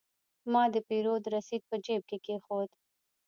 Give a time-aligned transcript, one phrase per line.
[0.51, 2.69] ما د پیرود رسید په جیب کې کېښود.